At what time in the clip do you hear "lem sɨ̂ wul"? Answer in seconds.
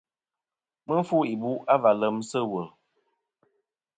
1.99-2.67